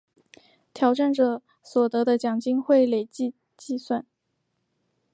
[0.73, 4.03] 挑战者所得的奖金会累积计算。